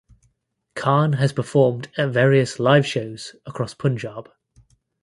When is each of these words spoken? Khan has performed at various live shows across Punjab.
Khan 0.73 1.13
has 1.13 1.31
performed 1.31 1.89
at 1.95 2.09
various 2.09 2.59
live 2.59 2.87
shows 2.87 3.35
across 3.45 3.75
Punjab. 3.75 4.31